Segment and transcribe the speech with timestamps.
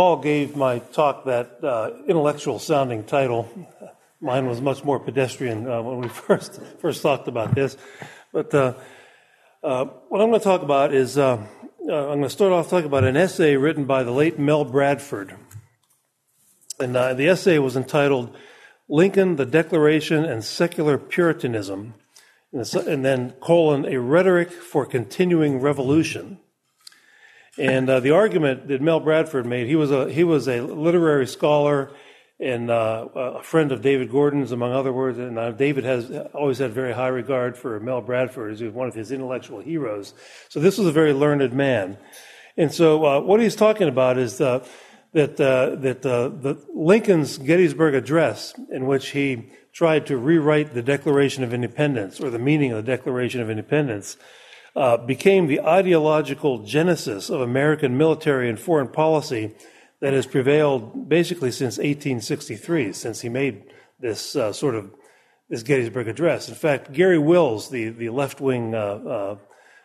[0.00, 3.50] Paul gave my talk that uh, intellectual sounding title.
[4.18, 7.76] Mine was much more pedestrian uh, when we first first talked about this.
[8.32, 8.72] But uh,
[9.62, 11.36] uh what I'm going to talk about is uh,
[11.86, 14.64] uh, I'm going to start off talking about an essay written by the late Mel
[14.64, 15.36] Bradford.
[16.78, 18.34] And the essay was entitled
[18.88, 21.92] Lincoln, the Declaration, and Secular Puritanism,
[22.54, 26.38] and then colon, a rhetoric for continuing revolution.
[27.58, 31.26] And uh, the argument that Mel Bradford made, he was a he was a literary
[31.26, 31.90] scholar
[32.38, 35.18] and uh, a friend of David Gordon's, among other words.
[35.18, 38.94] And uh, David has always had very high regard for Mel Bradford as one of
[38.94, 40.14] his intellectual heroes.
[40.48, 41.98] So this was a very learned man.
[42.56, 44.64] And so uh, what he's talking about is uh,
[45.12, 51.44] that uh, that the Lincoln's Gettysburg Address, in which he tried to rewrite the Declaration
[51.44, 54.16] of Independence or the meaning of the Declaration of Independence
[54.76, 59.54] uh, became the ideological genesis of American military and foreign policy
[60.00, 63.64] that has prevailed basically since 1863, since he made
[63.98, 64.90] this uh, sort of
[65.48, 66.48] this Gettysburg Address.
[66.48, 69.36] In fact, Garry Wills, the, the left wing uh, uh,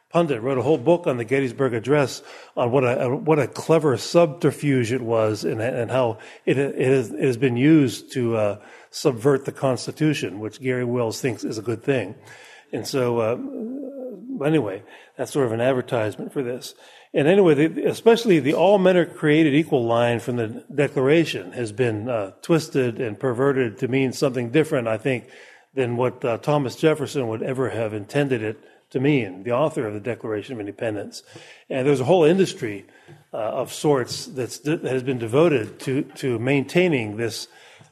[0.09, 2.21] pundit, wrote a whole book on the Gettysburg Address
[2.55, 7.11] on what a, what a clever subterfuge it was and, and how it, it, has,
[7.11, 8.59] it has been used to uh,
[8.91, 12.15] subvert the Constitution, which Garry Wills thinks is a good thing.
[12.75, 14.83] And so, uh, anyway,
[15.15, 16.75] that's sort of an advertisement for this.
[17.13, 21.71] And anyway, the, especially the all men are created equal line from the Declaration has
[21.71, 25.29] been uh, twisted and perverted to mean something different, I think,
[25.73, 29.93] than what uh, Thomas Jefferson would ever have intended it to mean, the author of
[29.93, 31.23] the Declaration of Independence.
[31.69, 32.85] And there's a whole industry
[33.33, 37.47] uh, of sorts that's, that has been devoted to, to maintaining this,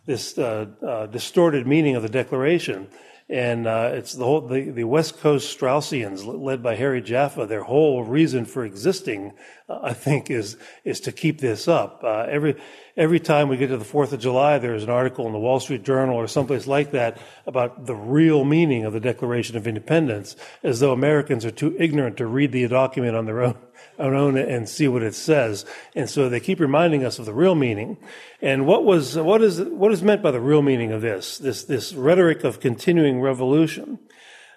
[0.06, 2.90] this uh, uh, distorted meaning of the Declaration
[3.30, 7.46] and uh, it's the whole the, the West Coast Straussians, led by Harry Jaffa.
[7.46, 9.34] Their whole reason for existing,
[9.70, 12.04] uh, I think, is is to keep this up.
[12.04, 12.56] Uh, every
[12.98, 15.60] every time we get to the Fourth of July, there's an article in the Wall
[15.60, 20.36] Street Journal or someplace like that about the real meaning of the Declaration of Independence,
[20.62, 23.56] as though Americans are too ignorant to read the document on their own
[24.00, 25.66] own and see what it says.
[25.96, 27.98] And so they keep reminding us of the real meaning.
[28.42, 31.38] And what was, what is, what is meant by the real meaning of this?
[31.38, 34.00] This, this rhetoric of continuing revolution.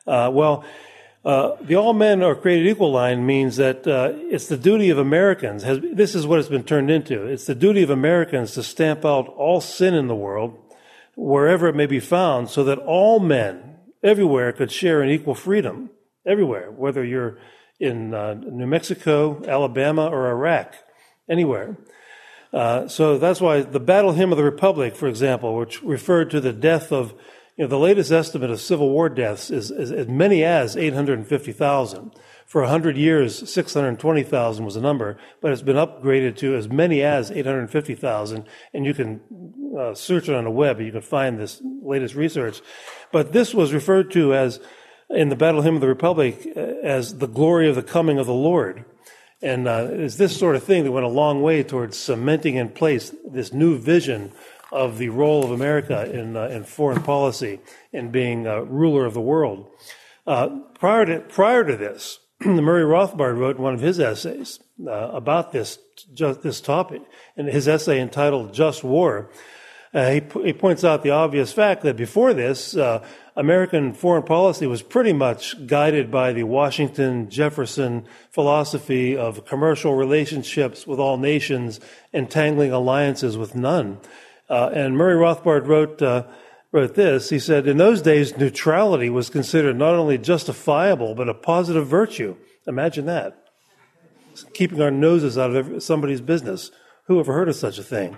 [0.06, 0.64] Uh, well,
[1.24, 4.98] uh, the all men are created equal line means that uh, it's the duty of
[4.98, 5.64] Americans.
[5.64, 7.26] Has, this is what it's been turned into.
[7.26, 10.56] It's the duty of Americans to stamp out all sin in the world,
[11.16, 15.90] wherever it may be found, so that all men everywhere could share in equal freedom.
[16.24, 17.38] Everywhere, whether you're
[17.78, 20.74] in uh, New Mexico, Alabama, or Iraq,
[21.28, 21.76] anywhere.
[22.52, 26.40] Uh, so that's why the Battle Hymn of the Republic, for example, which referred to
[26.40, 27.12] the death of,
[27.56, 32.12] you know, the latest estimate of Civil War deaths is, is as many as 850,000.
[32.46, 37.32] For 100 years, 620,000 was the number, but it's been upgraded to as many as
[37.32, 38.46] 850,000.
[38.72, 39.20] And you can
[39.76, 42.62] uh, search it on the web, and you can find this latest research.
[43.10, 44.60] But this was referred to as
[45.10, 48.26] in the Battle Hymn of the Republic uh, as the glory of the coming of
[48.26, 48.84] the Lord.
[49.42, 52.70] And uh, it's this sort of thing that went a long way towards cementing in
[52.70, 54.32] place this new vision
[54.72, 57.60] of the role of America in, uh, in foreign policy
[57.92, 59.68] and being uh, ruler of the world.
[60.26, 65.52] Uh, prior, to, prior to this, Murray Rothbard wrote one of his essays uh, about
[65.52, 65.78] this,
[66.12, 67.02] just this topic,
[67.36, 69.30] and his essay entitled Just War.
[69.96, 72.76] He, he points out the obvious fact that before this,
[73.36, 80.86] American foreign policy was pretty much guided by the Washington Jefferson philosophy of commercial relationships
[80.86, 81.78] with all nations,
[82.14, 84.00] entangling alliances with none.
[84.48, 86.24] Uh, and Murray Rothbard wrote, uh,
[86.72, 87.28] wrote this.
[87.28, 92.36] He said, In those days, neutrality was considered not only justifiable, but a positive virtue.
[92.66, 93.36] Imagine that.
[94.54, 96.70] Keeping our noses out of somebody's business.
[97.04, 98.16] Who ever heard of such a thing?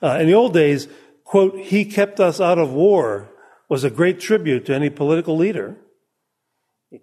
[0.00, 0.86] Uh, in the old days,
[1.32, 3.30] quote, he kept us out of war,
[3.66, 5.78] was a great tribute to any political leader.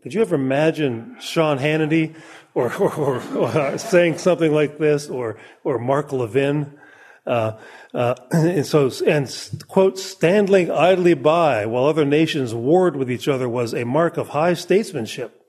[0.04, 2.16] Could you ever imagine Sean Hannity
[2.54, 6.78] or, or, or, or saying something like this, or or Mark Levin?
[7.26, 7.58] Uh,
[7.96, 9.26] uh, and so, and
[9.68, 14.30] quote, standing idly by while other nations warred with each other was a mark of
[14.30, 15.42] high statesmanship.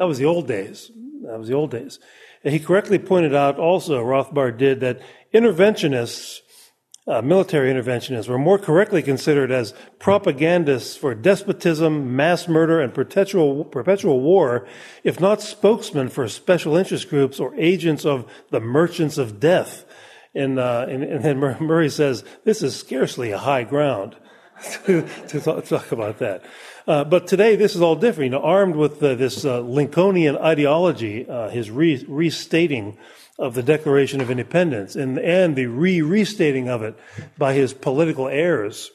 [0.00, 0.90] That was the old days.
[1.22, 2.00] That was the old days.
[2.42, 5.00] And he correctly pointed out also, Rothbard did, that
[5.32, 6.40] interventionists
[7.08, 13.64] uh, military interventionists were more correctly considered as propagandists for despotism, mass murder, and perpetual,
[13.64, 14.66] perpetual war,
[15.04, 19.84] if not spokesmen for special interest groups or agents of the merchants of death.
[20.34, 24.16] And, uh, and, and then Murray says, this is scarcely a high ground
[24.86, 26.42] to, to talk, about that.
[26.88, 28.32] Uh, but today, this is all different.
[28.32, 32.98] You know, armed with uh, this uh, Lincolnian ideology, uh, his re- restating
[33.38, 36.98] of the Declaration of Independence and, and the re restating of it
[37.36, 38.90] by his political heirs.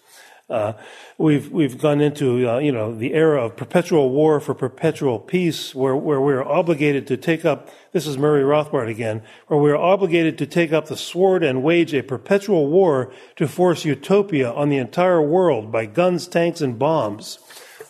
[0.49, 0.73] Uh,
[1.17, 5.73] we've we've gone into uh, you know the era of perpetual war for perpetual peace,
[5.73, 7.69] where where we're obligated to take up.
[7.93, 11.93] This is Murray Rothbard again, where we're obligated to take up the sword and wage
[11.93, 17.39] a perpetual war to force utopia on the entire world by guns, tanks, and bombs.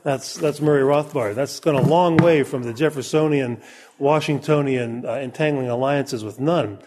[0.04, 1.36] That's that's Murray Rothbard.
[1.36, 3.62] That's gone a long way from the Jeffersonian,
[4.02, 6.80] Washingtonian uh, entangling alliances with none.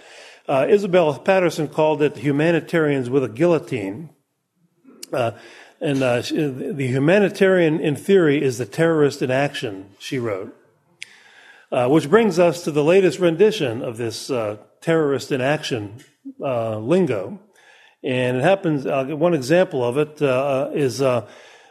[0.47, 4.11] Uh, Isabel Paterson called it humanitarians with a guillotine.
[5.13, 5.31] Uh,
[5.81, 10.55] and uh, the humanitarian in theory is the terrorist in action, she wrote.
[11.71, 15.99] Uh, which brings us to the latest rendition of this uh, terrorist in action
[16.39, 17.41] lingo.
[18.03, 20.21] And it happens, one example of it
[20.77, 21.01] is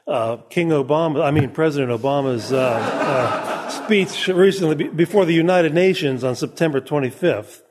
[0.07, 2.51] uh, King Obama, I mean, President Obama's
[3.73, 7.61] speech recently before the United Nations on September 25th.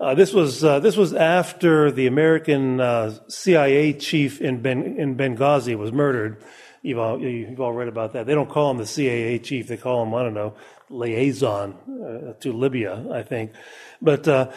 [0.00, 5.16] Uh, this was uh, this was after the American uh, CIA chief in ben, in
[5.16, 6.40] Benghazi was murdered.
[6.82, 8.26] You've all, you've all read about that.
[8.26, 10.54] They don't call him the CIA chief; they call him I don't know
[10.88, 13.52] liaison uh, to Libya, I think.
[14.00, 14.52] But uh,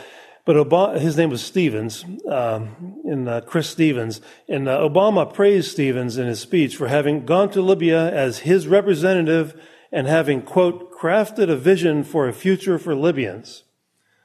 [0.45, 6.17] but Obama, his name was Stevens, um, and uh, Chris Stevens, and Obama praised Stevens
[6.17, 9.59] in his speech for having gone to Libya as his representative
[9.91, 13.63] and having quote crafted a vision for a future for Libyans.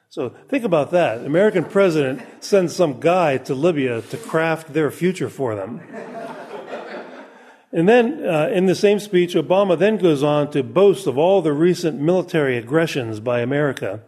[0.09, 1.25] So think about that.
[1.25, 5.81] American president sends some guy to Libya to craft their future for them.
[7.73, 11.43] And then, uh, in the same speech, Obama then goes on to boast of all
[11.43, 14.01] the recent military aggressions by America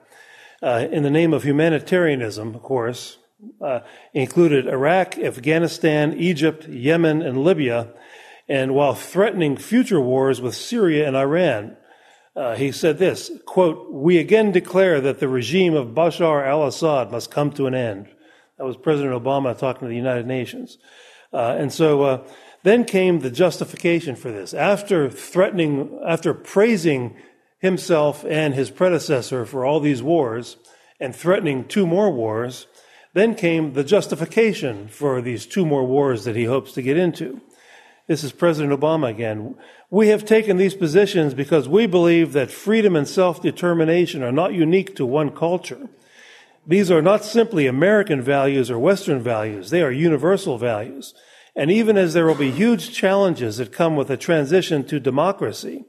[0.62, 3.18] uh, in the name of humanitarianism, of course,
[3.60, 3.80] uh,
[4.12, 7.92] included Iraq, Afghanistan, Egypt, Yemen, and Libya,
[8.48, 11.76] and while threatening future wars with Syria and Iran.
[12.34, 17.10] Uh, he said this quote, We again declare that the regime of Bashar al Assad
[17.10, 18.08] must come to an end.
[18.56, 20.78] That was President Obama talking to the United Nations.
[21.32, 22.26] Uh, and so uh,
[22.62, 24.54] then came the justification for this.
[24.54, 27.16] After threatening, after praising
[27.58, 30.56] himself and his predecessor for all these wars
[31.00, 32.66] and threatening two more wars,
[33.14, 37.40] then came the justification for these two more wars that he hopes to get into.
[38.06, 39.54] This is President Obama again.
[39.90, 44.96] We have taken these positions because we believe that freedom and self-determination are not unique
[44.96, 45.88] to one culture.
[46.66, 49.70] These are not simply American values or Western values.
[49.70, 51.14] They are universal values.
[51.56, 55.84] And even as there will be huge challenges that come with a transition to democracy,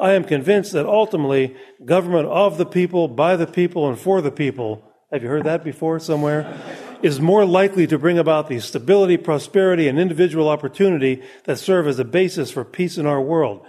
[0.00, 4.30] I am convinced that ultimately government of the people, by the people, and for the
[4.30, 4.84] people.
[5.10, 6.60] Have you heard that before somewhere?
[7.02, 11.98] is more likely to bring about the stability, prosperity, and individual opportunity that serve as
[11.98, 13.64] a basis for peace in our world.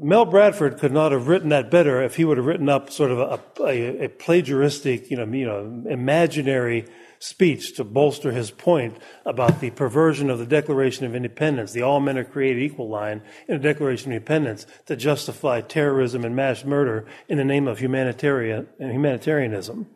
[0.00, 3.10] Mel Bradford could not have written that better if he would have written up sort
[3.10, 6.86] of a, a, a plagiaristic, you know, you know, imaginary
[7.18, 12.00] speech to bolster his point about the perversion of the Declaration of Independence, the all
[12.00, 16.64] men are created equal line in the Declaration of Independence to justify terrorism and mass
[16.64, 19.86] murder in the name of humanitarian humanitarianism.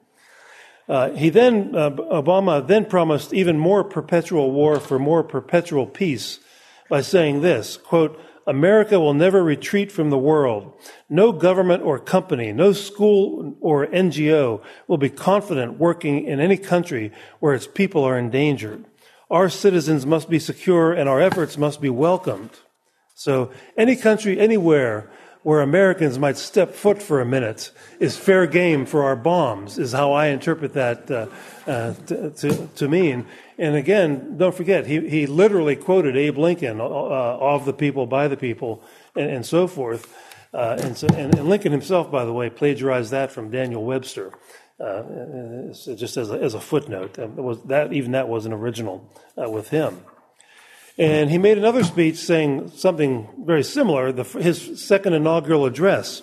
[0.88, 6.40] Uh, he then, uh, Obama then promised even more perpetual war for more perpetual peace
[6.88, 10.72] by saying this, quote, America will never retreat from the world.
[11.08, 17.12] No government or company, no school or NGO will be confident working in any country
[17.40, 18.84] where its people are endangered.
[19.30, 22.50] Our citizens must be secure and our efforts must be welcomed.
[23.14, 25.10] So any country, anywhere
[25.42, 29.92] where Americans might step foot for a minute is fair game for our bombs, is
[29.92, 31.26] how I interpret that uh,
[31.66, 33.26] uh, to, to, to, mean.
[33.58, 38.28] And again, don't forget, he, he literally quoted Abe Lincoln, uh, of the people, by
[38.28, 38.82] the people,
[39.16, 40.12] and, and so forth.
[40.54, 44.32] Uh, and, so, and, and, Lincoln himself, by the way, plagiarized that from Daniel Webster.
[44.78, 45.02] Uh,
[45.72, 49.08] just as a, as a footnote, was that even that wasn't original
[49.40, 50.02] uh, with him.
[51.02, 56.22] And he made another speech saying something very similar, the, his second inaugural address.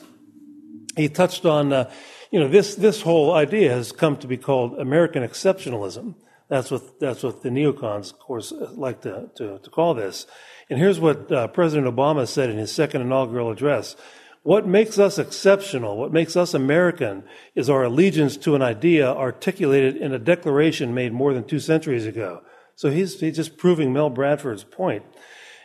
[0.95, 1.91] He touched on, uh,
[2.31, 6.15] you know, this, this whole idea has come to be called American exceptionalism.
[6.47, 10.25] That's what, that's what the neocons, of course, like to, to, to call this.
[10.69, 13.97] And here's what uh, President Obama said in his second inaugural address.
[14.43, 19.97] What makes us exceptional, what makes us American, is our allegiance to an idea articulated
[19.97, 22.43] in a declaration made more than two centuries ago.
[22.79, 25.03] So he's, he's just proving Mel Bradford's point.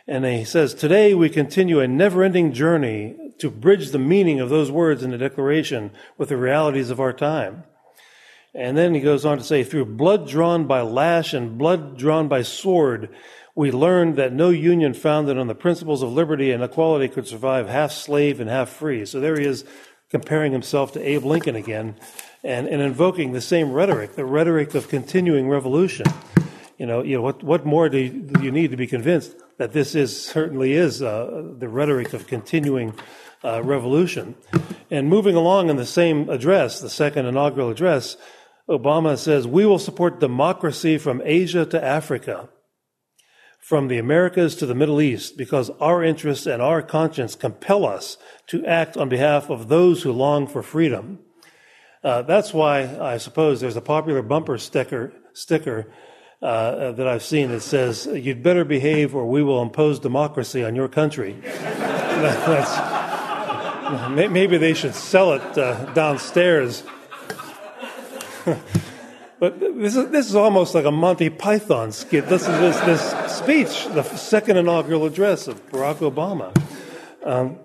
[0.05, 4.49] And he says, Today we continue a never ending journey to bridge the meaning of
[4.49, 7.63] those words in the Declaration with the realities of our time.
[8.53, 12.27] And then he goes on to say, Through blood drawn by lash and blood drawn
[12.27, 13.07] by sword,
[13.55, 17.69] we learned that no union founded on the principles of liberty and equality could survive
[17.69, 19.05] half slave and half free.
[19.05, 19.63] So there he is
[20.09, 21.95] comparing himself to Abe Lincoln again
[22.43, 26.07] and, and invoking the same rhetoric, the rhetoric of continuing revolution.
[26.77, 29.35] You know, you know what, what more do you, do you need to be convinced
[29.57, 32.93] that this is certainly is uh, the rhetoric of continuing
[33.43, 34.35] uh, revolution?
[34.91, 38.17] And moving along in the same address, the second inaugural address,
[38.69, 42.49] Obama says, We will support democracy from Asia to Africa,
[43.61, 48.17] from the Americas to the Middle East, because our interests and our conscience compel us
[48.47, 51.19] to act on behalf of those who long for freedom.
[52.03, 55.87] Uh, that's why I suppose there's a popular bumper sticker, sticker
[56.41, 60.75] uh, that I've seen that says, You'd better behave or we will impose democracy on
[60.75, 61.35] your country.
[64.09, 66.83] maybe they should sell it uh, downstairs.
[69.39, 72.27] but this is, this is almost like a Monty Python skit.
[72.27, 76.55] This is this, this speech, the second inaugural address of Barack Obama.
[77.23, 77.59] Um,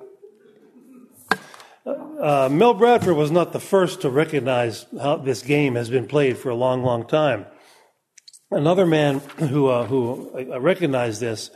[1.86, 6.36] uh, Mel Bradford was not the first to recognize how this game has been played
[6.36, 7.46] for a long, long time.
[8.50, 11.50] Another man who, uh, who recognized this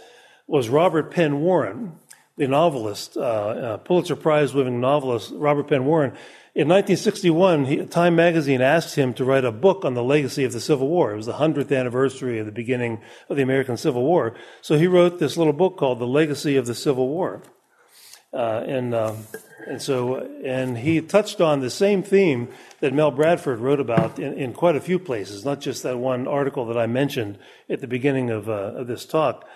[0.46, 1.98] was Robert Penn Warren,
[2.36, 6.10] the novelist, uh, uh Pulitzer Prize winning novelist Robert Penn Warren.
[6.54, 10.52] In 1961, he, Time magazine asked him to write a book on the legacy of
[10.52, 11.12] the Civil War.
[11.12, 14.36] It was the 100th anniversary of the beginning of the American Civil War.
[14.62, 17.42] So he wrote this little book called The Legacy of the Civil War.
[18.34, 19.26] Uh, and um,
[19.66, 22.48] and so and he touched on the same theme
[22.80, 26.26] that Mel Bradford wrote about in, in, quite a few places, not just that one
[26.26, 27.38] article that I mentioned
[27.70, 29.46] at the beginning of, uh, of this talk.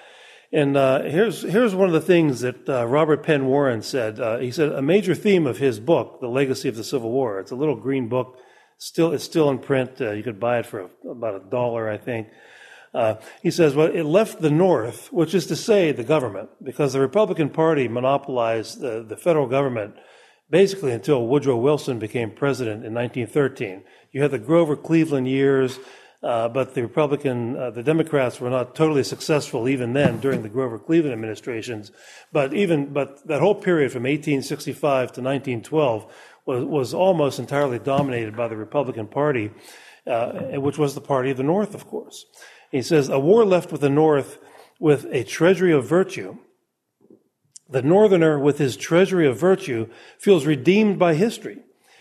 [0.53, 4.19] And uh, here's here's one of the things that uh, Robert Penn Warren said.
[4.19, 7.41] Uh, he said a major theme of his book, The Legacy of the Civil War.
[7.41, 8.39] It's a little green book,
[8.79, 10.01] still it's still in print.
[10.01, 12.29] Uh, you could buy it for about a dollar, I think.
[12.95, 16.93] Uh, he says, well, it left the North, which is to say the government, because
[16.93, 19.95] the Republican Party monopolized the, the federal government
[20.51, 23.83] basically until Woodrow Wilson became president in 1913.
[24.13, 25.79] You had the Grover Cleveland years,
[26.23, 30.49] uh, but the Republican, uh, the Democrats were not totally successful even then during the
[30.49, 31.93] Grover Cleveland administrations.
[32.33, 36.13] But even, but that whole period from 1865 to 1912
[36.47, 39.51] was, was almost entirely dominated by the Republican Party,
[40.07, 42.25] uh, which was the party of the North, of course.
[42.71, 44.39] He says, a war left with the North
[44.79, 46.39] with a treasury of virtue.
[47.69, 51.59] The Northerner, with his treasury of virtue, feels redeemed by history.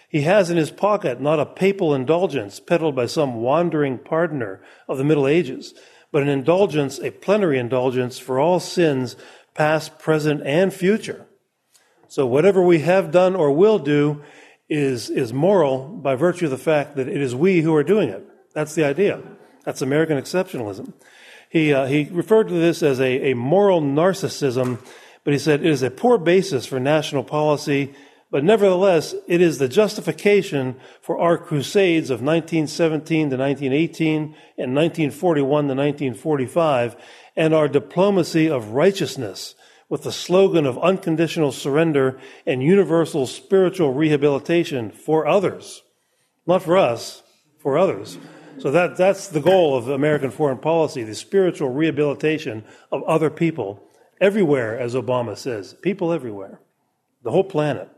[0.09, 4.97] He has in his pocket not a papal indulgence peddled by some wandering pardoner of
[4.97, 5.73] the Middle Ages,
[6.11, 9.17] but an indulgence, a plenary indulgence for all sins,
[9.53, 11.25] past, present, and future.
[12.07, 14.23] So whatever we have done or will do
[14.69, 18.07] is, is moral by virtue of the fact that it is we who are doing
[18.07, 18.25] it.
[18.53, 19.21] That's the idea.
[19.67, 20.93] That's American exceptionalism.
[21.49, 24.79] He, uh, he referred to this as a, a moral narcissism,
[25.25, 27.93] but he said it is a poor basis for national policy,
[28.31, 34.21] but nevertheless, it is the justification for our crusades of 1917 to 1918
[34.57, 36.95] and 1941 to 1945
[37.35, 39.53] and our diplomacy of righteousness
[39.89, 45.83] with the slogan of unconditional surrender and universal spiritual rehabilitation for others.
[46.45, 47.21] Not for us,
[47.59, 48.17] for others.
[48.59, 53.83] So that, that's the goal of American foreign policy, the spiritual rehabilitation of other people
[54.19, 56.59] everywhere, as Obama says, people everywhere,
[57.23, 57.89] the whole planet.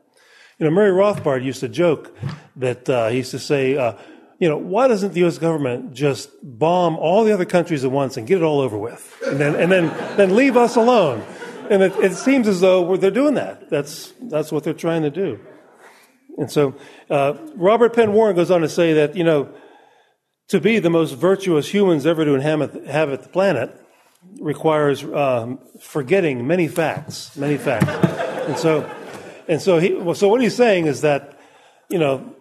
[0.57, 2.15] You know, Murray Rothbard used to joke
[2.57, 3.93] that uh, he used to say, uh,
[4.39, 5.37] you know, why doesn't the U.S.
[5.37, 9.21] government just bomb all the other countries at once and get it all over with,
[9.25, 11.25] and then and then then leave us alone?
[11.69, 13.69] And it, it seems as though they're doing that.
[13.69, 15.39] That's that's what they're trying to do.
[16.37, 16.73] And so,
[17.09, 19.49] uh, Robert Penn Warren goes on to say that you know
[20.49, 23.75] to be the most virtuous humans ever to inhabit the planet
[24.39, 27.87] requires um, forgetting many facts, many facts.
[28.47, 28.89] and so,
[29.47, 31.39] and so, he, well, so what he's saying is that,
[31.87, 32.35] you know,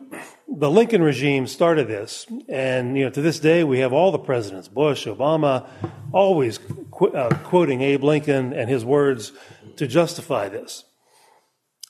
[0.49, 4.19] the Lincoln regime started this, and you know, to this day, we have all the
[4.19, 5.69] presidents, Bush, Obama,
[6.11, 6.59] always
[6.91, 9.33] qu- uh, quoting Abe Lincoln and his words
[9.77, 10.85] to justify this.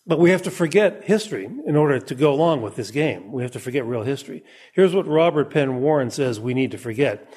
[0.09, 3.31] But we have to forget history in order to go along with this game.
[3.31, 4.43] We have to forget real history.
[4.73, 7.31] Here's what Robert Penn Warren says we need to forget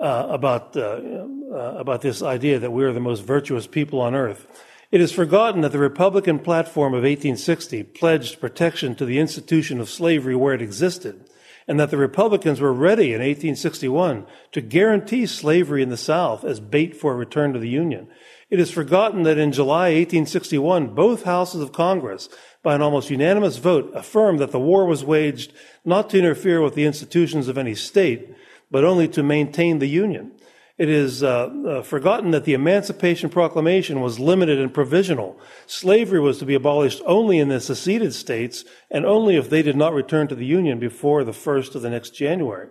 [0.00, 4.16] uh, about, uh, uh, about this idea that we are the most virtuous people on
[4.16, 4.48] earth.
[4.90, 9.88] It is forgotten that the Republican platform of 1860 pledged protection to the institution of
[9.88, 11.30] slavery where it existed,
[11.68, 16.60] and that the Republicans were ready in 1861 to guarantee slavery in the South as
[16.60, 18.08] bait for a return to the Union.
[18.50, 22.28] It is forgotten that in July 1861, both houses of Congress,
[22.62, 25.52] by an almost unanimous vote, affirmed that the war was waged
[25.84, 28.34] not to interfere with the institutions of any state,
[28.70, 30.32] but only to maintain the Union.
[30.78, 35.38] It is uh, uh, forgotten that the Emancipation Proclamation was limited and provisional.
[35.66, 39.76] Slavery was to be abolished only in the seceded states and only if they did
[39.76, 42.68] not return to the Union before the 1st of the next January.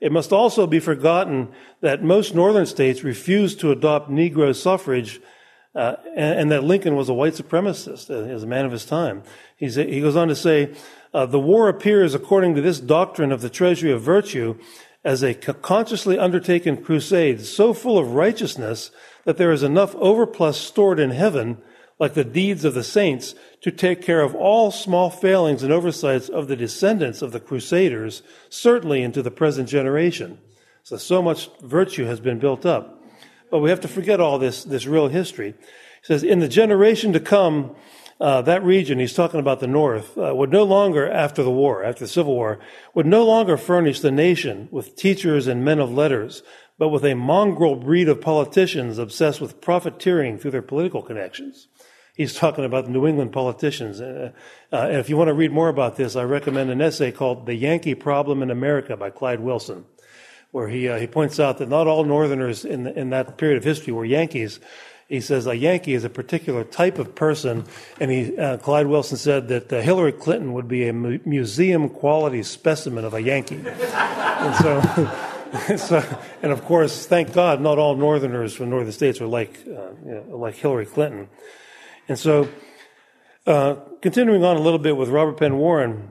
[0.00, 1.48] It must also be forgotten
[1.80, 5.20] that most northern states refused to adopt Negro suffrage
[5.74, 8.84] uh, and, and, that Lincoln was a white supremacist uh, as a man of his
[8.84, 9.22] time.
[9.56, 10.74] He's, he goes on to say,
[11.14, 14.58] uh, the war appears, according to this doctrine of the treasury of virtue,
[15.04, 18.90] as a consciously undertaken crusade so full of righteousness
[19.24, 21.58] that there is enough overplus stored in heaven,
[21.98, 26.28] like the deeds of the saints, to take care of all small failings and oversights
[26.28, 30.38] of the descendants of the crusaders, certainly into the present generation.
[30.82, 33.02] So, so much virtue has been built up.
[33.50, 35.54] But we have to forget all this, this real history.
[36.00, 37.74] He says, in the generation to come,
[38.20, 41.82] uh, that region, he's talking about the North, uh, would no longer, after the war,
[41.82, 42.58] after the Civil War,
[42.92, 46.42] would no longer furnish the nation with teachers and men of letters,
[46.78, 51.68] but with a mongrel breed of politicians obsessed with profiteering through their political connections.
[52.14, 54.02] He's talking about New England politicians.
[54.02, 54.32] Uh,
[54.70, 57.46] uh and if you want to read more about this, I recommend an essay called
[57.46, 59.86] The Yankee Problem in America by Clyde Wilson
[60.52, 63.56] where he, uh, he points out that not all Northerners in, the, in that period
[63.56, 64.58] of history were Yankees.
[65.10, 67.64] He says a Yankee is a particular type of person,
[67.98, 71.88] and he, uh, Clyde Wilson said that uh, Hillary Clinton would be a mu- museum
[71.88, 73.56] quality specimen of a Yankee.
[73.66, 79.26] and so, so, and of course, thank God, not all Northerners from northern states are
[79.26, 81.28] like uh, you know, like Hillary Clinton.
[82.06, 82.48] And so,
[83.48, 86.08] uh, continuing on a little bit with Robert Penn Warren,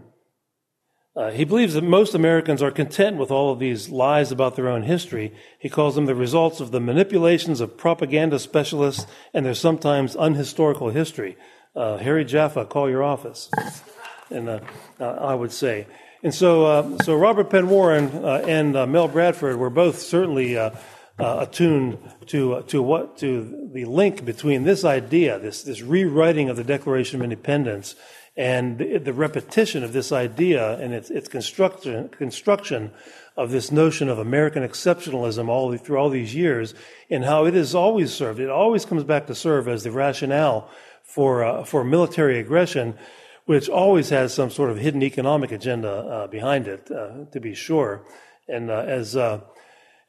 [1.15, 4.69] uh, he believes that most Americans are content with all of these lies about their
[4.69, 5.33] own history.
[5.59, 10.93] He calls them the results of the manipulations of propaganda specialists and their sometimes unhistorical
[10.93, 11.35] history.
[11.75, 13.49] Uh, Harry Jaffa, call your office.
[14.29, 14.59] And uh,
[14.99, 15.87] uh I would say.
[16.21, 20.55] And so, uh, so Robert Penn Warren uh, and Mel Bradford were both certainly
[21.17, 21.97] attuned
[22.27, 27.19] to to what to the link between this idea, this this rewriting of the Declaration
[27.19, 27.95] of Independence,
[28.39, 32.89] and the, repetition of this idea and its, its construction, construction
[33.36, 36.74] of this notion of American exceptionalism all through all these years,
[37.10, 38.39] and how it has always served.
[38.39, 40.70] It always comes back to serve as the rationale
[41.03, 42.98] for uh, for military aggression,
[43.44, 47.53] which always has some sort of hidden economic agenda uh, behind it, uh, to be
[47.53, 48.05] sure.
[48.48, 49.42] And uh, as uh,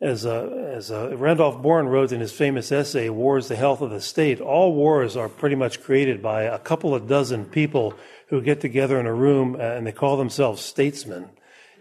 [0.01, 3.91] as, uh, as Randolph Bourne wrote in his famous essay, War is the Health of
[3.91, 7.95] the State, all wars are pretty much created by a couple of dozen people
[8.31, 11.29] who get together in a room uh, and they call themselves statesmen.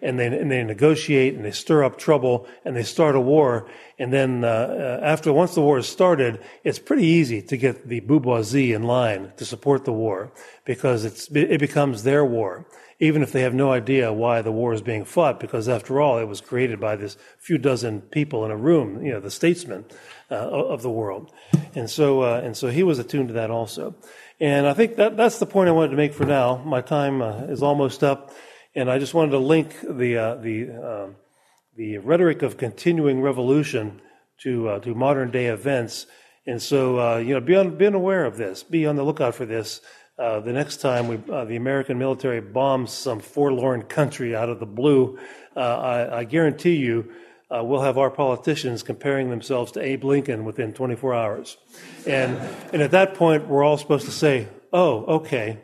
[0.02, 3.70] And they, and they negotiate and they stir up trouble and they start a war.
[3.98, 7.90] And then uh, uh, after, once the war is started, it's pretty easy to get
[7.90, 10.32] the bourgeoisie in line to support the war
[10.64, 12.66] because it's, it becomes their war
[13.00, 16.18] even if they have no idea why the war is being fought, because after all,
[16.18, 19.86] it was created by this few dozen people in a room, you know, the statesmen
[20.30, 21.32] uh, of the world.
[21.76, 23.96] And so, uh, and so he was attuned to that also.
[24.42, 26.62] And I think that, that's the point I wanted to make for now.
[26.64, 28.32] My time uh, is almost up,
[28.74, 31.16] and I just wanted to link the, uh, the, um,
[31.76, 34.02] the rhetoric of continuing revolution
[34.44, 36.06] to, uh, to modern day events.
[36.48, 38.64] And so, uh, you know, be, on, be aware of this.
[38.64, 39.82] Be on the lookout for this.
[40.18, 44.62] Uh, the next time we, uh, the American military bombs some forlorn country out of
[44.62, 45.20] the blue,
[45.56, 47.12] I, I, guarantee you
[47.52, 51.58] uh, we'll have our politicians comparing themselves to Abe Lincoln within 24 hours.
[52.06, 52.38] And,
[52.72, 55.58] and at that point, we're all supposed to say, oh, okay,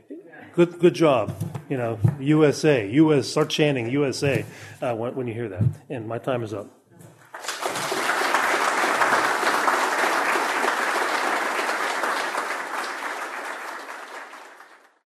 [0.53, 1.35] good, good job.
[1.69, 4.45] You know, USA, US, start chanting USA
[4.81, 5.63] uh, when, when, you hear that.
[5.89, 6.74] And my time is up.